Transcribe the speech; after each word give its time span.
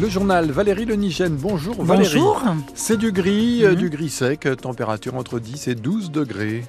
Le 0.00 0.08
journal 0.08 0.50
Valérie 0.50 0.84
Lenigène, 0.86 1.36
bonjour 1.36 1.82
Valérie. 1.84 2.14
Bonjour. 2.18 2.42
C'est 2.74 2.96
du 2.96 3.12
gris, 3.12 3.64
euh, 3.64 3.70
Mhm. 3.70 3.76
du 3.76 3.90
gris 3.90 4.10
sec, 4.10 4.48
température 4.60 5.14
entre 5.14 5.38
10 5.38 5.68
et 5.68 5.74
12 5.74 6.10
degrés. 6.10 6.64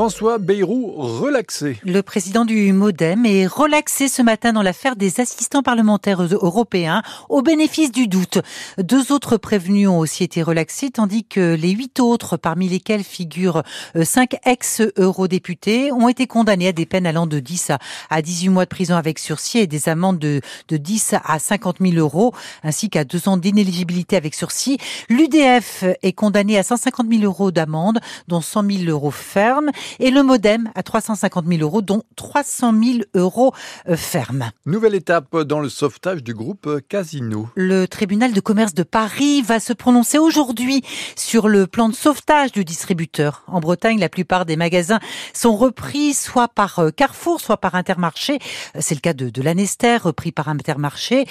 François 0.00 0.36
Bayrou 0.36 0.92
relaxé. 0.98 1.78
Le 1.82 2.02
président 2.02 2.44
du 2.44 2.70
Modem 2.74 3.24
est 3.24 3.46
relaxé 3.46 4.08
ce 4.08 4.20
matin 4.20 4.52
dans 4.52 4.60
l'affaire 4.60 4.94
des 4.94 5.20
assistants 5.20 5.62
parlementaires 5.62 6.20
européens 6.20 7.00
au 7.30 7.40
bénéfice 7.40 7.92
du 7.92 8.06
doute. 8.06 8.40
Deux 8.76 9.10
autres 9.10 9.38
prévenus 9.38 9.88
ont 9.88 9.98
aussi 9.98 10.22
été 10.22 10.42
relaxés, 10.42 10.90
tandis 10.90 11.24
que 11.24 11.54
les 11.54 11.70
huit 11.70 11.98
autres, 11.98 12.36
parmi 12.36 12.68
lesquels 12.68 13.04
figurent 13.04 13.62
euh, 13.96 14.04
cinq 14.04 14.36
ex-eurodéputés, 14.44 15.90
ont 15.92 16.10
été 16.10 16.26
condamnés 16.26 16.68
à 16.68 16.72
des 16.72 16.84
peines 16.84 17.06
allant 17.06 17.26
de 17.26 17.40
10 17.40 17.70
à- 17.70 17.78
à 18.10 18.20
18 18.20 18.50
mois 18.50 18.64
de 18.66 18.68
prison 18.68 18.96
avec 18.96 19.18
sursis 19.18 19.60
et 19.60 19.66
des 19.66 19.88
amendes 19.88 20.18
de, 20.18 20.42
de 20.68 20.76
10 20.76 21.14
à 21.24 21.38
50 21.38 21.76
000 21.80 21.94
euros, 21.94 22.34
ainsi 22.62 22.90
qu'à 22.90 23.04
deux 23.04 23.30
ans 23.30 23.38
d'inéligibilité 23.38 24.16
avec 24.16 24.34
sursis. 24.34 24.76
L'UDF 25.08 25.84
est 26.02 26.12
condamné 26.12 26.58
à 26.58 26.62
150 26.62 27.06
000 27.10 27.22
euros 27.22 27.50
d'amende, 27.50 27.98
dont 28.28 28.42
100 28.42 28.70
000 28.70 28.90
euros 28.90 29.10
fermes, 29.10 29.70
et 29.98 30.10
le 30.10 30.22
Modem 30.22 30.70
à 30.74 30.82
350 30.82 31.46
000 31.46 31.60
euros, 31.62 31.82
dont 31.82 32.02
300 32.16 32.72
000 32.82 32.98
euros 33.14 33.52
euh, 33.88 33.96
fermes. 33.96 34.50
Nouvelle 34.64 34.94
étape 34.94 35.36
dans 35.42 35.60
le 35.60 35.68
sauvetage 35.68 36.22
du 36.22 36.34
groupe 36.34 36.80
Casino. 36.88 37.48
Le 37.54 37.86
tribunal 37.86 38.32
de 38.32 38.40
commerce 38.40 38.74
de 38.74 38.82
Paris 38.82 39.42
va 39.42 39.60
se 39.60 39.72
prononcer 39.72 40.18
aujourd'hui 40.18 40.82
sur 41.16 41.48
le 41.48 41.66
plan 41.66 41.88
de 41.88 41.94
sauvetage 41.94 42.52
du 42.52 42.64
distributeur. 42.64 43.42
En 43.46 43.60
Bretagne, 43.60 43.98
la 43.98 44.08
plupart 44.08 44.46
des 44.46 44.56
magasins 44.56 45.00
sont 45.32 45.56
repris 45.56 46.14
soit 46.14 46.48
par 46.48 46.78
euh, 46.78 46.90
Carrefour, 46.90 47.40
soit 47.40 47.56
par 47.56 47.74
Intermarché. 47.74 48.38
Euh, 48.76 48.80
C'est 48.80 48.94
le 48.94 49.00
cas 49.00 49.14
de, 49.14 49.30
de 49.30 49.42
l'Anester, 49.42 49.96
repris 49.96 50.32
par 50.32 50.48
Intermarché. 50.48 51.26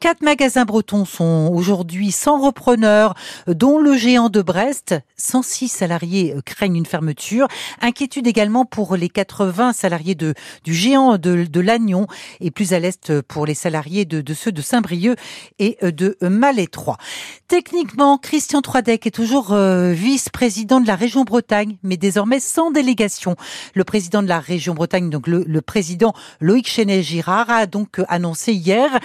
Quatre 0.00 0.22
magasins 0.22 0.64
bretons 0.64 1.04
sont 1.04 1.50
aujourd'hui 1.52 2.12
sans 2.12 2.40
repreneur, 2.40 3.14
dont 3.46 3.78
le 3.78 3.96
géant 3.96 4.28
de 4.28 4.42
Brest. 4.42 4.94
106 5.16 5.68
salariés 5.68 6.34
craignent 6.44 6.76
une 6.76 6.86
fermeture. 6.86 7.48
Inquiétude 7.94 8.26
également 8.26 8.64
pour 8.64 8.96
les 8.96 9.08
80 9.08 9.72
salariés 9.72 10.16
de, 10.16 10.34
du 10.64 10.74
géant 10.74 11.16
de, 11.16 11.44
de 11.44 11.60
Lannion 11.60 12.08
et 12.40 12.50
plus 12.50 12.72
à 12.72 12.80
l'est 12.80 13.20
pour 13.20 13.46
les 13.46 13.54
salariés 13.54 14.04
de, 14.04 14.20
de 14.20 14.34
ceux 14.34 14.50
de 14.50 14.60
Saint-Brieuc 14.62 15.16
et 15.60 15.78
euh, 15.84 15.92
de 15.92 16.16
Malétroit. 16.20 16.96
Techniquement, 17.46 18.18
Christian 18.18 18.62
Troidec 18.62 19.06
est 19.06 19.12
toujours 19.12 19.52
euh, 19.52 19.92
vice-président 19.92 20.80
de 20.80 20.88
la 20.88 20.96
région 20.96 21.22
Bretagne, 21.22 21.76
mais 21.84 21.96
désormais 21.96 22.40
sans 22.40 22.72
délégation. 22.72 23.36
Le 23.76 23.84
président 23.84 24.24
de 24.24 24.28
la 24.28 24.40
région 24.40 24.74
Bretagne, 24.74 25.08
donc 25.08 25.28
le, 25.28 25.44
président 25.60 26.14
Loïc 26.40 26.68
Chenet-Girard, 26.68 27.48
a 27.48 27.66
donc 27.66 28.00
euh, 28.00 28.04
annoncé 28.08 28.54
hier 28.54 28.98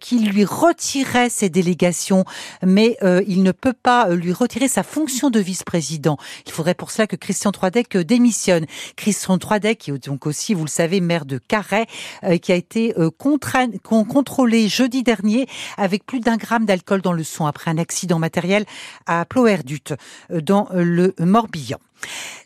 qu'il 0.00 0.30
lui 0.30 0.46
retirait 0.46 1.28
ses 1.28 1.50
délégations, 1.50 2.24
mais 2.64 2.96
il 3.26 3.42
ne 3.42 3.52
peut 3.52 3.74
pas 3.74 4.08
lui 4.10 4.32
retirer 4.32 4.68
sa 4.68 4.82
fonction 4.82 5.28
de 5.28 5.40
vice-président. 5.40 6.16
Il 6.46 6.52
faudrait 6.52 6.74
pour 6.74 6.90
cela 6.90 7.06
que 7.06 7.16
Christian 7.16 7.52
Troidec 7.52 7.90
euh, 7.96 8.04
démissionne. 8.30 8.66
Christian 8.96 9.38
Troidec, 9.38 9.78
qui 9.78 9.90
est 9.90 10.06
donc 10.06 10.26
aussi, 10.26 10.54
vous 10.54 10.64
le 10.64 10.70
savez, 10.70 11.00
maire 11.00 11.24
de 11.24 11.38
Carhaix, 11.38 11.86
euh, 12.22 12.38
qui 12.38 12.52
a 12.52 12.54
été 12.54 12.94
euh, 12.96 13.10
contrôlé 13.10 14.68
jeudi 14.68 15.02
dernier 15.02 15.46
avec 15.76 16.06
plus 16.06 16.20
d'un 16.20 16.36
gramme 16.36 16.64
d'alcool 16.64 17.02
dans 17.02 17.12
le 17.12 17.24
sang 17.24 17.46
après 17.46 17.72
un 17.72 17.78
accident 17.78 18.20
matériel 18.20 18.64
à 19.06 19.24
Ploerdut, 19.24 19.94
euh, 20.30 20.40
dans 20.40 20.68
le 20.72 21.12
Morbihan. 21.18 21.78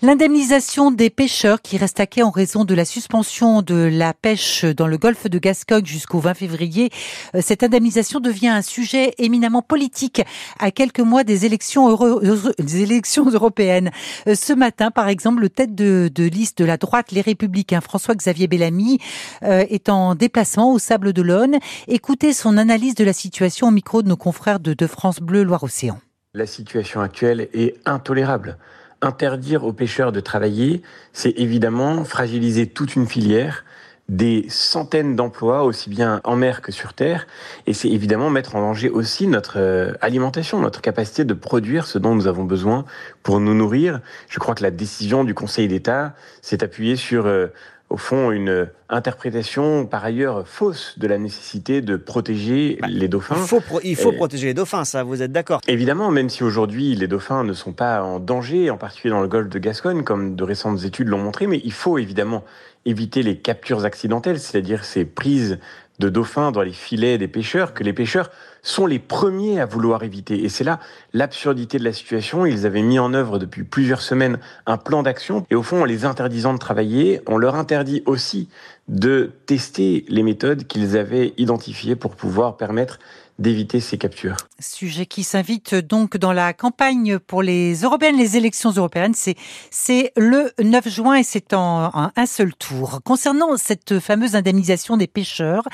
L'indemnisation 0.02 0.90
des 0.90 1.08
pêcheurs 1.08 1.62
qui 1.62 1.78
restent 1.78 2.00
à 2.00 2.06
quai 2.06 2.22
en 2.22 2.30
raison 2.30 2.64
de 2.64 2.74
la 2.74 2.84
suspension 2.84 3.62
de 3.62 3.88
la 3.90 4.12
pêche 4.12 4.64
dans 4.64 4.86
le 4.86 4.98
golfe 4.98 5.28
de 5.28 5.38
Gascogne 5.38 5.86
jusqu'au 5.86 6.18
20 6.18 6.34
février. 6.34 6.90
Euh, 7.34 7.40
Cette 7.42 7.62
indemnisation 7.62 8.20
devient 8.20 8.48
un 8.48 8.62
sujet 8.62 9.14
éminemment 9.18 9.62
politique 9.62 10.22
à 10.58 10.70
quelques 10.70 11.00
mois 11.00 11.24
des 11.24 11.46
élections, 11.46 11.88
européennes. 11.88 13.90
Euh, 14.28 14.34
Ce 14.34 14.52
matin, 14.52 14.90
par 14.90 15.08
exemple, 15.08 15.40
le 15.40 15.48
tête 15.48 15.74
de, 15.74 16.10
de 16.14 16.24
liste 16.24 16.58
de 16.58 16.64
la 16.64 16.76
droite, 16.76 17.12
les 17.12 17.22
Républicains, 17.22 17.80
François-Xavier 17.80 18.46
Bellamy, 18.46 18.98
euh, 19.42 19.64
est 19.70 19.88
en 19.88 20.14
déplacement 20.14 20.72
au 20.72 20.78
Sable 20.78 21.12
d'Olonne. 21.12 21.58
Écoutez 21.88 22.32
son 22.32 22.58
analyse 22.58 22.94
de 22.94 23.04
la 23.04 23.12
situation 23.12 23.68
au 23.68 23.70
micro 23.70 24.02
de 24.02 24.08
nos 24.08 24.16
confrères 24.16 24.60
de, 24.60 24.74
de 24.74 24.86
France 24.86 25.20
Bleu 25.20 25.44
Loire-Océan. 25.44 25.98
La 26.34 26.46
situation 26.46 27.00
actuelle 27.00 27.48
est 27.54 27.76
intolérable. 27.86 28.58
Interdire 29.04 29.64
aux 29.64 29.74
pêcheurs 29.74 30.12
de 30.12 30.20
travailler, 30.20 30.80
c'est 31.12 31.34
évidemment 31.36 32.04
fragiliser 32.04 32.66
toute 32.66 32.96
une 32.96 33.06
filière, 33.06 33.66
des 34.08 34.46
centaines 34.48 35.14
d'emplois, 35.14 35.64
aussi 35.64 35.90
bien 35.90 36.22
en 36.24 36.36
mer 36.36 36.62
que 36.62 36.72
sur 36.72 36.94
terre, 36.94 37.26
et 37.66 37.74
c'est 37.74 37.90
évidemment 37.90 38.30
mettre 38.30 38.56
en 38.56 38.62
danger 38.62 38.88
aussi 38.88 39.26
notre 39.26 39.58
euh, 39.58 39.92
alimentation, 40.00 40.58
notre 40.58 40.80
capacité 40.80 41.26
de 41.26 41.34
produire 41.34 41.86
ce 41.86 41.98
dont 41.98 42.14
nous 42.14 42.26
avons 42.26 42.44
besoin 42.44 42.86
pour 43.22 43.40
nous 43.40 43.54
nourrir. 43.54 44.00
Je 44.30 44.38
crois 44.38 44.54
que 44.54 44.62
la 44.62 44.70
décision 44.70 45.22
du 45.22 45.34
Conseil 45.34 45.68
d'État 45.68 46.14
s'est 46.40 46.64
appuyée 46.64 46.96
sur, 46.96 47.26
euh, 47.26 47.48
au 47.94 47.96
fond, 47.96 48.32
une 48.32 48.68
interprétation 48.88 49.86
par 49.86 50.04
ailleurs 50.04 50.48
fausse 50.48 50.98
de 50.98 51.06
la 51.06 51.16
nécessité 51.16 51.80
de 51.80 51.96
protéger 51.96 52.76
Bah, 52.80 52.88
les 52.90 53.06
dauphins. 53.06 53.36
Il 53.38 53.46
faut, 53.46 53.60
pro- 53.60 53.80
il 53.84 53.94
faut 53.94 54.10
Et- 54.12 54.16
protéger 54.16 54.48
les 54.48 54.54
dauphins, 54.54 54.84
ça, 54.84 55.04
vous 55.04 55.22
êtes 55.22 55.30
d'accord? 55.30 55.60
Évidemment, 55.68 56.10
même 56.10 56.28
si 56.28 56.42
aujourd'hui 56.42 56.96
les 56.96 57.06
dauphins 57.06 57.44
ne 57.44 57.52
sont 57.52 57.72
pas 57.72 58.02
en 58.02 58.18
danger, 58.18 58.70
en 58.70 58.76
particulier 58.76 59.12
dans 59.14 59.20
le 59.22 59.28
golfe 59.28 59.48
de 59.48 59.58
Gascogne, 59.60 60.02
comme 60.02 60.34
de 60.34 60.42
récentes 60.42 60.82
études 60.84 61.06
l'ont 61.06 61.18
montré, 61.22 61.46
mais 61.46 61.60
il 61.64 61.72
faut 61.72 61.96
évidemment 61.98 62.42
éviter 62.84 63.22
les 63.22 63.38
captures 63.38 63.84
accidentelles, 63.84 64.40
c'est-à-dire 64.40 64.84
ces 64.84 65.04
prises 65.04 65.58
de 65.98 66.08
dauphins 66.08 66.50
dans 66.50 66.62
les 66.62 66.72
filets 66.72 67.18
des 67.18 67.28
pêcheurs, 67.28 67.74
que 67.74 67.84
les 67.84 67.92
pêcheurs 67.92 68.30
sont 68.62 68.86
les 68.86 68.98
premiers 68.98 69.60
à 69.60 69.66
vouloir 69.66 70.02
éviter. 70.02 70.44
Et 70.44 70.48
c'est 70.48 70.64
là 70.64 70.80
l'absurdité 71.12 71.78
de 71.78 71.84
la 71.84 71.92
situation. 71.92 72.46
Ils 72.46 72.66
avaient 72.66 72.82
mis 72.82 72.98
en 72.98 73.14
œuvre 73.14 73.38
depuis 73.38 73.62
plusieurs 73.62 74.00
semaines 74.00 74.38
un 74.66 74.76
plan 74.76 75.02
d'action, 75.02 75.46
et 75.50 75.54
au 75.54 75.62
fond, 75.62 75.82
en 75.82 75.84
les 75.84 76.04
interdisant 76.04 76.54
de 76.54 76.58
travailler, 76.58 77.20
on 77.26 77.36
leur 77.36 77.54
interdit 77.54 78.02
aussi 78.06 78.48
de 78.88 79.32
tester 79.46 80.04
les 80.08 80.22
méthodes 80.22 80.66
qu'ils 80.66 80.96
avaient 80.96 81.32
identifiées 81.38 81.96
pour 81.96 82.16
pouvoir 82.16 82.56
permettre 82.56 82.98
d'éviter 83.38 83.80
ces 83.80 83.98
captures. 83.98 84.36
Sujet 84.60 85.06
qui 85.06 85.24
s'invite 85.24 85.74
donc 85.74 86.16
dans 86.16 86.32
la 86.32 86.52
campagne 86.52 87.18
pour 87.18 87.42
les 87.42 87.74
européennes, 87.82 88.16
les 88.16 88.36
élections 88.36 88.70
européennes. 88.70 89.14
C'est, 89.14 89.34
c'est 89.70 90.12
le 90.16 90.52
9 90.62 90.88
juin 90.88 91.14
et 91.16 91.22
c'est 91.22 91.52
en, 91.52 91.90
un 92.14 92.26
seul 92.26 92.54
tour. 92.54 93.00
Concernant 93.04 93.56
cette 93.56 93.98
fameuse 93.98 94.36
indemnisation 94.36 94.96
des 94.96 95.06
pêcheurs, 95.06 95.64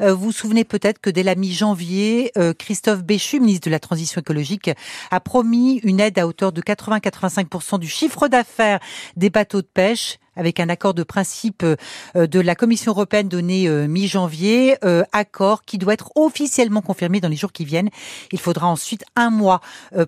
euh, 0.00 0.14
vous 0.14 0.26
vous 0.26 0.32
souvenez 0.32 0.64
peut-être 0.64 1.00
que 1.00 1.10
dès 1.10 1.22
la 1.22 1.34
mi-janvier, 1.34 2.32
euh, 2.38 2.54
Christophe 2.54 3.02
Béchu, 3.02 3.40
ministre 3.40 3.66
de 3.66 3.70
la 3.70 3.80
Transition 3.80 4.20
écologique, 4.20 4.70
a 5.10 5.20
promis 5.20 5.80
une 5.84 6.00
aide 6.00 6.18
à 6.18 6.26
hauteur 6.26 6.52
de 6.52 6.62
80-85% 6.62 7.78
du 7.78 7.88
chiffre 7.88 8.28
d'affaires 8.28 8.80
des 9.16 9.30
bateaux 9.30 9.60
de 9.60 9.68
pêche 9.72 10.18
avec 10.36 10.60
un 10.60 10.68
accord 10.68 10.94
de 10.94 11.02
principe 11.02 11.62
euh, 11.62 12.26
de 12.26 12.40
la 12.40 12.54
Commission 12.54 12.92
européenne 12.92 13.28
donné 13.28 13.68
euh, 13.68 13.86
mi-janvier, 13.86 14.76
euh, 14.84 15.02
accord 15.12 15.64
qui 15.64 15.78
doit 15.78 15.94
être 15.94 16.10
officiellement 16.14 16.80
confirmé 16.80 17.20
dans 17.20 17.28
les 17.28 17.36
jours 17.36 17.52
qui 17.52 17.64
viennent. 17.64 17.90
Il 18.32 18.40
faudra 18.40 18.66
ensuite 18.66 19.04
un 19.16 19.30
mois 19.30 19.60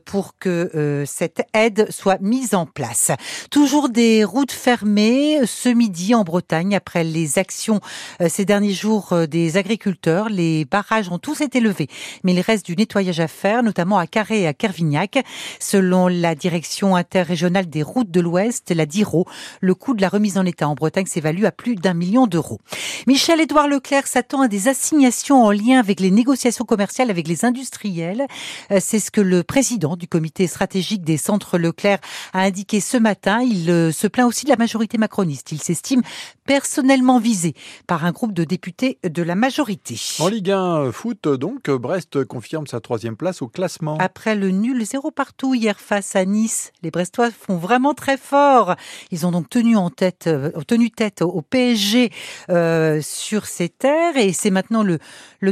pour 0.05 0.39
que 0.39 1.05
cette 1.07 1.43
aide 1.53 1.91
soit 1.91 2.21
mise 2.21 2.55
en 2.55 2.67
place. 2.67 3.11
Toujours 3.51 3.89
des 3.89 4.25
routes 4.25 4.53
fermées 4.53 5.41
ce 5.47 5.69
midi 5.69 6.15
en 6.15 6.25
Bretagne 6.25 6.75
après 6.75 7.05
les 7.05 7.39
actions 7.39 7.81
ces 8.29 8.45
derniers 8.45 8.73
jours 8.73 9.15
des 9.29 9.57
agriculteurs. 9.57 10.29
Les 10.29 10.65
barrages 10.65 11.11
ont 11.11 11.19
tous 11.19 11.41
été 11.41 11.61
levés, 11.61 11.89
mais 12.23 12.33
il 12.33 12.41
reste 12.41 12.67
du 12.67 12.77
nettoyage 12.77 13.21
à 13.21 13.29
faire, 13.29 13.63
notamment 13.63 13.99
à 13.99 14.07
Carré 14.07 14.43
et 14.43 14.47
à 14.47 14.55
Kervignac. 14.55 15.19
Selon 15.61 16.09
la 16.09 16.35
direction 16.35 16.97
interrégionale 16.97 17.69
des 17.69 17.83
routes 17.83 18.11
de 18.11 18.21
l'Ouest, 18.21 18.71
la 18.71 18.87
DIRO, 18.87 19.27
le 19.61 19.75
coût 19.75 19.95
de 19.95 20.01
la 20.01 20.09
remise 20.15 20.39
en 20.39 20.47
état 20.47 20.69
en 20.69 20.75
Bretagne 20.75 21.07
s'évalue 21.07 21.45
à 21.45 21.53
plus 21.53 21.75
d'un 21.75 21.95
million 21.95 22.27
d'euros. 22.27 22.61
Michel-Édouard 23.07 23.69
Leclerc 23.69 24.07
s'attend 24.07 24.43
à 24.43 24.49
des 24.49 24.69
assignations 24.69 25.43
en 25.43 25.51
lien 25.51 25.79
avec 25.79 26.01
les 26.01 26.11
négociations 26.11 26.65
commerciales 26.65 27.11
avec 27.11 27.27
les 27.29 27.45
industriels. 27.45 28.27
Euh, 28.71 28.79
C'est 28.81 29.01
ce 29.01 29.11
que 29.11 29.21
le 29.21 29.43
président 29.43 29.97
du 29.97 30.07
comité 30.07 30.47
stratégique 30.47 31.03
des 31.03 31.17
centres 31.17 31.59
Leclerc 31.59 31.99
a 32.33 32.43
indiqué 32.43 32.81
ce 32.81 32.97
matin. 32.97 33.43
Il 33.43 33.71
euh, 33.71 33.93
se 33.93 34.07
plaint 34.07 34.27
aussi 34.27 34.45
de 34.45 34.51
la 34.51 34.57
majorité 34.57 34.99
macroniste. 34.99 35.51
Il 35.53 35.61
s'estime 35.61 36.03
personnellement 36.47 37.19
visé 37.19 37.55
par 37.87 38.05
un 38.05 38.13
groupe 38.13 38.33
de 38.33 38.45
députés 38.45 38.99
de 39.03 39.23
la 39.23 39.35
majorité. 39.35 40.01
En 40.21 40.29
Ligue 40.29 40.51
1 40.51 40.93
foot, 40.93 41.27
donc, 41.29 41.71
Brest 41.71 42.25
confirme 42.25 42.67
sa 42.67 42.81
troisième 42.81 43.17
place 43.17 43.43
au 43.43 43.49
classement. 43.49 43.99
Après 43.99 44.37
le 44.37 44.51
nul 44.51 44.85
0 44.85 45.11
partout 45.11 45.55
hier 45.55 45.81
face 45.81 46.15
à 46.15 46.25
Nice, 46.25 46.73
les 46.83 46.91
Brestois 46.91 47.31
font 47.31 47.57
vraiment 47.57 47.95
très 47.95 48.17
fort. 48.17 48.77
Ils 49.11 49.27
ont 49.27 49.33
donc 49.33 49.49
tenu 49.49 49.77
en 49.77 49.91
tête, 49.91 50.04
euh, 50.27 50.51
tenu 50.67 50.91
tête 50.91 51.23
au 51.23 51.43
PSG 51.43 52.11
euh, 52.51 53.01
sur 53.03 53.47
ces 53.47 53.69
terres 53.69 54.17
et 54.17 54.33
c'est 54.33 54.51
maintenant 54.51 54.83
le, 54.83 54.99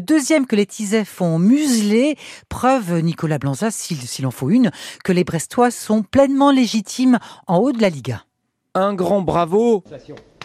deuxième 0.00 0.46
que 0.46 0.56
les 0.56 0.66
Tisets 0.66 1.04
font 1.04 1.38
museler. 1.38 2.16
Preuve, 2.48 3.00
Nicolas 3.00 3.38
Blanza, 3.38 3.70
s'il 3.70 4.26
en 4.26 4.30
faut 4.30 4.50
une, 4.50 4.70
que 5.04 5.12
les 5.12 5.24
Brestois 5.24 5.70
sont 5.70 6.02
pleinement 6.02 6.50
légitimes 6.50 7.18
en 7.46 7.58
haut 7.58 7.72
de 7.72 7.80
la 7.80 7.88
Liga. 7.88 8.24
Un 8.74 8.94
grand 8.94 9.20
bravo 9.20 9.84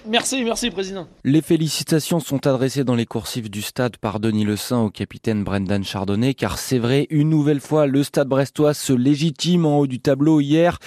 Merci, 0.09 0.43
merci 0.45 0.69
président. 0.69 1.05
Les 1.25 1.41
félicitations 1.41 2.21
sont 2.21 2.47
adressées 2.47 2.85
dans 2.85 2.95
les 2.95 3.05
coursives 3.05 3.49
du 3.49 3.61
stade 3.61 3.97
par 3.97 4.21
Denis 4.21 4.45
Le 4.45 4.55
Saint 4.55 4.83
au 4.83 4.89
capitaine 4.89 5.43
Brendan 5.43 5.83
Chardonnay, 5.83 6.33
car 6.33 6.57
c'est 6.57 6.77
vrai, 6.77 7.07
une 7.09 7.29
nouvelle 7.29 7.59
fois, 7.59 7.87
le 7.87 8.03
stade 8.03 8.29
brestois 8.29 8.73
se 8.73 8.93
légitime 8.93 9.65
en 9.65 9.79
haut 9.79 9.87
du 9.87 9.99
tableau 9.99 10.39
hier. 10.39 10.79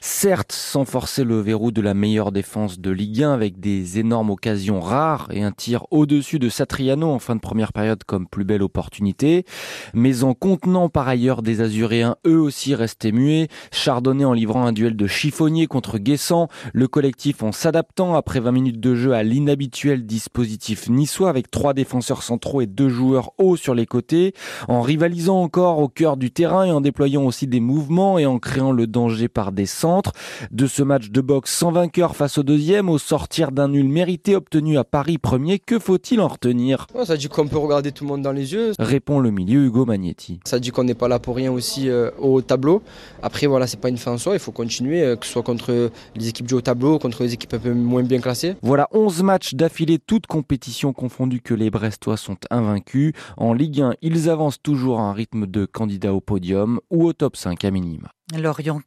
Certes, 0.00 0.52
sans 0.52 0.84
forcer 0.84 1.24
le 1.24 1.40
verrou 1.40 1.72
de 1.72 1.80
la 1.80 1.94
meilleure 1.94 2.30
défense 2.30 2.78
de 2.78 2.90
Ligue 2.90 3.24
1 3.24 3.32
avec 3.32 3.58
des 3.58 3.98
énormes 3.98 4.30
occasions 4.30 4.80
rares 4.80 5.28
et 5.32 5.42
un 5.42 5.50
tir 5.50 5.84
au-dessus 5.90 6.38
de 6.38 6.48
Satriano 6.48 7.10
en 7.10 7.18
fin 7.18 7.34
de 7.34 7.40
première 7.40 7.72
période 7.72 8.04
comme 8.04 8.28
plus 8.28 8.44
belle 8.44 8.62
opportunité, 8.62 9.44
mais 9.92 10.22
en 10.22 10.34
contenant 10.34 10.88
par 10.88 11.08
ailleurs 11.08 11.42
des 11.42 11.60
Azuréens 11.62 12.16
eux 12.26 12.40
aussi 12.40 12.76
restés 12.76 13.10
muets, 13.10 13.48
Chardonnay 13.72 14.24
en 14.24 14.32
livrant 14.32 14.66
un 14.66 14.72
duel 14.72 14.96
de 14.96 15.06
chiffonnier 15.08 15.66
contre 15.66 15.98
Guessant, 15.98 16.48
le 16.72 16.86
collectif 16.86 17.42
en 17.42 17.50
s'adaptant 17.50 18.14
après 18.14 18.38
20 18.38 18.52
minutes 18.52 18.67
de 18.72 18.94
jeu 18.94 19.12
à 19.12 19.22
l'inhabituel 19.22 20.06
dispositif 20.06 20.88
niçois 20.88 21.30
avec 21.30 21.50
trois 21.50 21.74
défenseurs 21.74 22.22
centraux 22.22 22.60
et 22.60 22.66
deux 22.66 22.88
joueurs 22.88 23.32
hauts 23.38 23.56
sur 23.56 23.74
les 23.74 23.86
côtés, 23.86 24.34
en 24.68 24.82
rivalisant 24.82 25.40
encore 25.42 25.78
au 25.78 25.88
cœur 25.88 26.16
du 26.16 26.30
terrain 26.30 26.64
et 26.64 26.70
en 26.70 26.80
déployant 26.80 27.24
aussi 27.24 27.46
des 27.46 27.60
mouvements 27.60 28.18
et 28.18 28.26
en 28.26 28.38
créant 28.38 28.72
le 28.72 28.86
danger 28.86 29.28
par 29.28 29.52
des 29.52 29.66
centres. 29.66 30.12
De 30.50 30.66
ce 30.66 30.82
match 30.82 31.10
de 31.10 31.20
boxe 31.20 31.52
sans 31.52 31.72
vainqueur 31.72 32.16
face 32.16 32.38
au 32.38 32.42
deuxième, 32.42 32.88
au 32.88 32.98
sortir 32.98 33.52
d'un 33.52 33.68
nul 33.68 33.88
mérité 33.88 34.36
obtenu 34.36 34.78
à 34.78 34.84
Paris 34.84 35.18
premier, 35.18 35.58
que 35.58 35.78
faut-il 35.78 36.20
en 36.20 36.28
retenir? 36.28 36.86
Ça 37.04 37.16
dit 37.16 37.28
qu'on 37.28 37.46
peut 37.46 37.58
regarder 37.58 37.92
tout 37.92 38.04
le 38.04 38.08
monde 38.08 38.22
dans 38.22 38.32
les 38.32 38.52
yeux. 38.52 38.72
Répond 38.78 39.18
le 39.20 39.30
milieu 39.30 39.64
Hugo 39.64 39.84
Magnetti. 39.84 40.40
Ça 40.44 40.58
dit 40.58 40.70
qu'on 40.70 40.84
n'est 40.84 40.94
pas 40.94 41.08
là 41.08 41.18
pour 41.18 41.36
rien 41.36 41.52
aussi 41.52 41.88
euh, 41.88 42.10
au 42.18 42.42
tableau. 42.42 42.82
Après 43.22 43.46
voilà, 43.46 43.66
c'est 43.66 43.80
pas 43.80 43.88
une 43.88 43.98
fin 43.98 44.12
en 44.12 44.18
soi, 44.18 44.34
il 44.34 44.40
faut 44.40 44.52
continuer, 44.52 45.02
euh, 45.02 45.16
que 45.16 45.26
ce 45.26 45.32
soit 45.32 45.42
contre 45.42 45.90
les 46.16 46.28
équipes 46.28 46.46
du 46.46 46.54
haut 46.54 46.60
tableau, 46.60 46.98
contre 46.98 47.22
les 47.22 47.34
équipes 47.34 47.54
un 47.54 47.58
peu 47.58 47.72
moins 47.72 48.02
bien 48.02 48.20
classées. 48.20 48.47
Voilà 48.62 48.88
11 48.92 49.22
matchs 49.22 49.54
d'affilée, 49.54 49.98
toutes 49.98 50.26
compétitions 50.26 50.92
confondues 50.92 51.40
que 51.40 51.54
les 51.54 51.70
Brestois 51.70 52.16
sont 52.16 52.38
invaincus. 52.50 53.12
En 53.36 53.52
Ligue 53.52 53.80
1, 53.80 53.94
ils 54.02 54.28
avancent 54.28 54.62
toujours 54.62 55.00
à 55.00 55.04
un 55.04 55.12
rythme 55.12 55.46
de 55.46 55.66
candidat 55.66 56.12
au 56.12 56.20
podium 56.20 56.80
ou 56.90 57.04
au 57.04 57.12
top 57.12 57.36
5 57.36 57.64
à 57.64 57.70
minima. 57.70 58.10
Lorient 58.36 58.80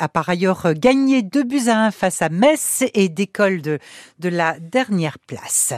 a 0.00 0.08
par 0.08 0.28
ailleurs 0.28 0.74
gagné 0.74 1.22
deux 1.22 1.44
buts 1.44 1.68
à 1.68 1.78
un 1.78 1.90
face 1.92 2.22
à 2.22 2.28
Metz 2.28 2.82
et 2.92 3.08
décolle 3.08 3.62
de, 3.62 3.78
de 4.18 4.28
la 4.28 4.58
dernière 4.58 5.18
place. 5.20 5.74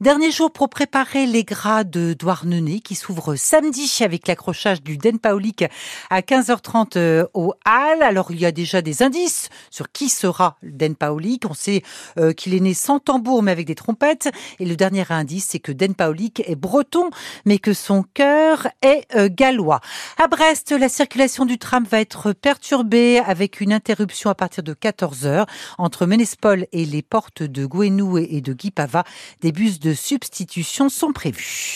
Dernier 0.00 0.32
jour 0.32 0.50
pour 0.50 0.68
préparer 0.68 1.26
les 1.26 1.44
gras 1.44 1.84
de 1.84 2.12
Douarnenez 2.14 2.80
qui 2.80 2.96
s'ouvre 2.96 3.36
samedi 3.36 3.98
avec 4.00 4.26
l'accrochage 4.26 4.82
du 4.82 4.98
Den 4.98 5.20
Paulik 5.20 5.64
à 6.10 6.22
15h30 6.22 6.96
euh, 6.96 7.26
au 7.34 7.54
Hall. 7.64 8.02
Alors 8.02 8.32
il 8.32 8.40
y 8.40 8.46
a 8.46 8.52
déjà 8.52 8.82
des 8.82 9.04
indices 9.04 9.48
sur 9.70 9.92
qui 9.92 10.08
sera 10.08 10.56
Den 10.64 10.96
Paulik. 10.96 11.44
On 11.48 11.54
sait 11.54 11.82
euh, 12.18 12.32
qu'il 12.32 12.52
est 12.52 12.60
né 12.60 12.74
sans 12.74 12.98
tambour 12.98 13.44
mais 13.44 13.52
avec 13.52 13.66
des 13.66 13.76
trompettes. 13.76 14.28
Et 14.58 14.64
le 14.64 14.74
dernier 14.74 15.04
indice 15.08 15.46
c'est 15.50 15.60
que 15.60 15.70
Den 15.70 15.94
Paulik 15.94 16.42
est 16.44 16.56
breton 16.56 17.10
mais 17.44 17.58
que 17.58 17.74
son 17.74 18.02
cœur 18.02 18.66
est 18.82 19.06
euh, 19.14 19.28
gallois. 19.30 19.80
À 20.18 20.26
Brest, 20.26 20.72
la 20.72 20.88
circulation 20.88 21.44
du 21.44 21.58
tram 21.58 21.84
va 21.84 22.00
être 22.00 22.32
perdue 22.32 22.55
perturbé 22.56 23.18
avec 23.18 23.60
une 23.60 23.70
interruption 23.70 24.30
à 24.30 24.34
partir 24.34 24.62
de 24.62 24.72
14h 24.72 25.46
entre 25.76 26.06
Ménespol 26.06 26.66
et 26.72 26.86
les 26.86 27.02
portes 27.02 27.42
de 27.42 27.66
Gouenou 27.66 28.16
et 28.16 28.40
de 28.40 28.54
Guipava. 28.54 29.04
Des 29.42 29.52
bus 29.52 29.78
de 29.78 29.92
substitution 29.92 30.88
sont 30.88 31.12
prévus. 31.12 31.74